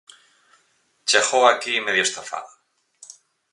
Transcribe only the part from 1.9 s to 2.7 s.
estafado.